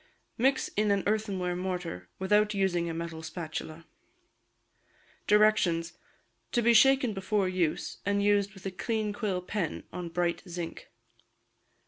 Mix 0.35 0.67
in 0.69 0.89
an 0.89 1.03
earthenware 1.05 1.55
mortar, 1.55 2.09
without 2.17 2.55
using 2.55 2.89
a 2.89 2.93
metal 2.95 3.21
spatula. 3.21 3.85
Directions. 5.27 5.93
To 6.53 6.63
be 6.63 6.73
shaken 6.73 7.13
before 7.13 7.47
use, 7.47 7.99
and 8.03 8.23
used 8.23 8.55
with 8.55 8.65
a 8.65 8.71
clean 8.71 9.13
quill 9.13 9.43
pen, 9.43 9.83
on 9.93 10.09
bright 10.09 10.41
zinc. 10.49 10.89